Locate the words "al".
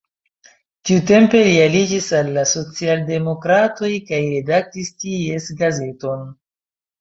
2.19-2.31